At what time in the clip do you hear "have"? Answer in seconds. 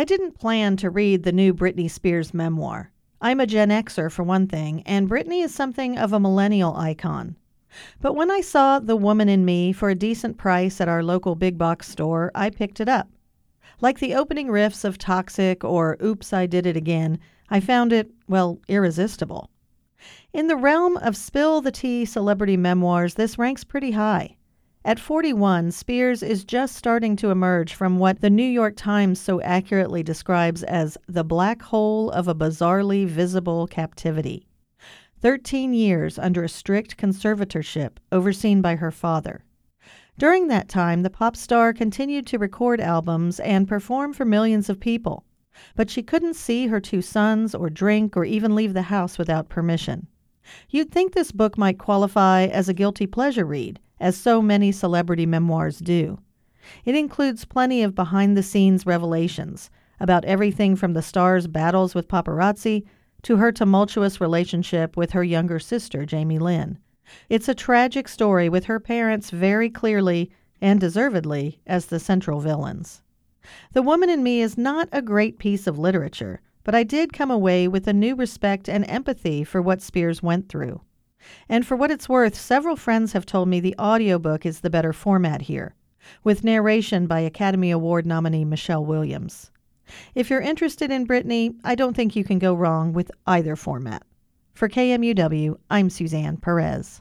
83.12-83.26